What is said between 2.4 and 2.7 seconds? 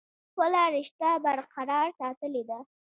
ده۔